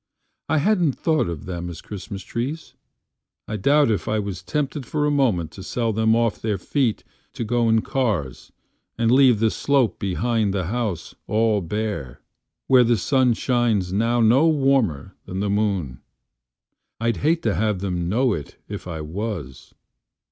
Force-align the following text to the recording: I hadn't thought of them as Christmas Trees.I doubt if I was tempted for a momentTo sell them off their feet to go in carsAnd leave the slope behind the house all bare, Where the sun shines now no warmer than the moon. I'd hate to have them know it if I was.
I 0.49 0.57
hadn't 0.57 0.93
thought 0.93 1.29
of 1.29 1.45
them 1.45 1.69
as 1.69 1.79
Christmas 1.79 2.23
Trees.I 2.23 3.55
doubt 3.57 3.91
if 3.91 4.07
I 4.07 4.17
was 4.17 4.41
tempted 4.41 4.83
for 4.83 5.05
a 5.05 5.11
momentTo 5.11 5.63
sell 5.63 5.93
them 5.93 6.15
off 6.15 6.41
their 6.41 6.57
feet 6.57 7.03
to 7.33 7.43
go 7.43 7.69
in 7.69 7.83
carsAnd 7.83 8.51
leave 9.11 9.39
the 9.39 9.51
slope 9.51 9.99
behind 9.99 10.55
the 10.55 10.65
house 10.65 11.13
all 11.27 11.61
bare, 11.61 12.19
Where 12.65 12.83
the 12.83 12.97
sun 12.97 13.33
shines 13.35 13.93
now 13.93 14.21
no 14.21 14.47
warmer 14.47 15.13
than 15.27 15.39
the 15.39 15.51
moon. 15.51 16.01
I'd 16.99 17.17
hate 17.17 17.43
to 17.43 17.53
have 17.53 17.77
them 17.81 18.09
know 18.09 18.33
it 18.33 18.57
if 18.67 18.87
I 18.87 19.01
was. 19.01 19.75